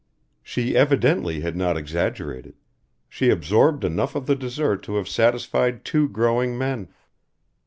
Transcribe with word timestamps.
She 0.41 0.75
evidently 0.75 1.41
had 1.41 1.55
not 1.55 1.77
exaggerated. 1.77 2.55
She 3.07 3.29
absorbed 3.29 3.83
enough 3.83 4.15
of 4.15 4.25
the 4.25 4.35
dessert 4.35 4.81
to 4.85 4.95
have 4.95 5.07
satisfied 5.07 5.85
two 5.85 6.09
growing 6.09 6.57
men. 6.57 6.87